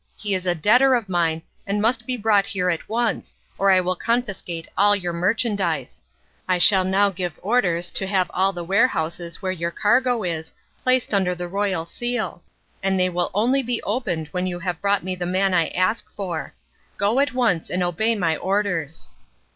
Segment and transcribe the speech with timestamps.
[0.15, 3.79] He is a debtor of mine and must be brought here at once, or I
[3.81, 6.03] will confiscate all your merchandise.
[6.47, 11.13] I shall now give orders to have all the warehouses where your cargo is placed
[11.13, 12.41] under the royal seal,
[12.81, 16.11] and they will only be opened when you have brought me the man I ask
[16.15, 16.55] for.
[16.97, 19.11] Go at once and obey my orders."